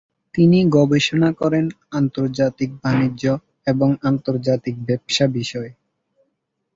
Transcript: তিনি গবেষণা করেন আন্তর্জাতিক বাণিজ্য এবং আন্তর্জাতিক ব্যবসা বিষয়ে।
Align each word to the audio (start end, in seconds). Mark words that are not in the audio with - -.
তিনি 0.35 0.59
গবেষণা 0.71 1.29
করেন 1.33 1.65
আন্তর্জাতিক 1.91 2.69
বাণিজ্য 2.83 3.23
এবং 3.67 3.89
আন্তর্জাতিক 4.03 4.75
ব্যবসা 4.87 5.25
বিষয়ে। 5.37 5.71